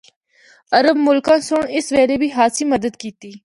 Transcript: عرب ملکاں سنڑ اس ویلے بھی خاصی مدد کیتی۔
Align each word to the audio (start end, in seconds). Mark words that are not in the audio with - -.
عرب 0.77 0.97
ملکاں 1.05 1.39
سنڑ 1.47 1.63
اس 1.77 1.85
ویلے 1.95 2.15
بھی 2.21 2.29
خاصی 2.35 2.63
مدد 2.73 2.93
کیتی۔ 3.01 3.31